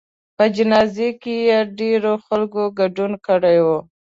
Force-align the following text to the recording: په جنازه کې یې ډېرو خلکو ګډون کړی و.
په 0.37 0.45
جنازه 0.55 1.07
کې 1.21 1.35
یې 1.47 1.59
ډېرو 1.79 2.13
خلکو 2.25 2.61
ګډون 2.79 3.11
کړی 3.25 3.57
و. 3.65 3.67